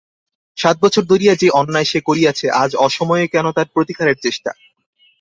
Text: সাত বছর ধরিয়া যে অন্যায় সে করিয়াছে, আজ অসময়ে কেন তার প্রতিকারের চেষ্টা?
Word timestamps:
সাত 0.57 0.75
বছর 0.81 1.03
ধরিয়া 1.03 1.33
যে 1.35 1.47
অন্যায় 1.51 1.85
সে 1.85 1.99
করিয়াছে, 2.01 2.45
আজ 2.63 2.71
অসময়ে 2.77 3.25
কেন 3.27 3.45
তার 3.51 3.67
প্রতিকারের 3.73 4.17
চেষ্টা? 4.21 4.51